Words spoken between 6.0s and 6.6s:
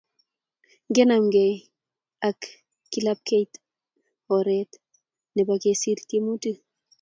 tiemutik